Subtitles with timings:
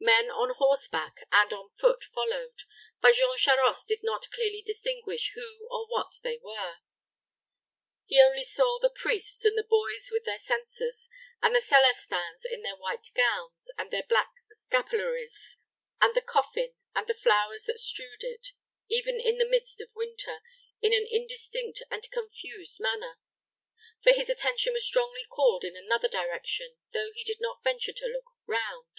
[0.00, 2.62] Men on horseback and on foot followed,
[3.00, 6.76] but Jean Charost did not clearly distinguish who or what they were.
[8.06, 11.08] He only saw the priests and the boys with their censers,
[11.42, 15.56] and the Celestins in their white gowns and their black scapularies,
[16.00, 18.52] and the coffin, and the flowers that strewed it,
[18.88, 20.42] even in the midst of winter,
[20.80, 23.18] in an indistinct and confused manner,
[24.04, 28.06] for his attention was strongly called in another direction, though he did not venture to
[28.06, 28.96] look round.